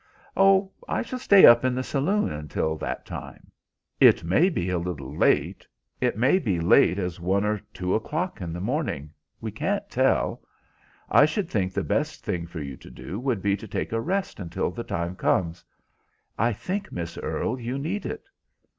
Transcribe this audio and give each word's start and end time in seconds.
"Oh, 0.35 0.71
I 0.89 1.03
shall 1.03 1.19
stay 1.19 1.45
up 1.45 1.63
in 1.63 1.75
the 1.75 1.83
saloon 1.83 2.31
until 2.31 2.75
that 2.77 3.05
time?" 3.05 3.51
"It 3.99 4.23
may 4.23 4.49
be 4.49 4.71
a 4.71 4.79
little 4.79 5.15
late. 5.15 5.67
It 5.99 6.17
may 6.17 6.39
be 6.39 6.55
as 6.55 6.63
late 6.63 6.97
as 6.97 7.19
one 7.19 7.45
or 7.45 7.59
two 7.71 7.93
o'clock 7.93 8.41
in 8.41 8.51
the 8.51 8.59
morning. 8.59 9.11
We 9.41 9.51
can't 9.51 9.87
tell. 9.91 10.41
I 11.07 11.25
should 11.27 11.51
think 11.51 11.71
the 11.71 11.83
best 11.83 12.25
thing 12.25 12.47
for 12.47 12.63
you 12.63 12.77
to 12.77 12.89
do 12.89 13.19
would 13.19 13.43
be 13.43 13.55
to 13.57 13.67
take 13.67 13.91
a 13.91 14.01
rest 14.01 14.39
until 14.39 14.71
the 14.71 14.83
time 14.83 15.15
comes. 15.15 15.63
I 16.35 16.51
think, 16.51 16.91
Miss 16.91 17.15
Earle, 17.19 17.59
you 17.59 17.77
need 17.77 18.03
it." 18.07 18.25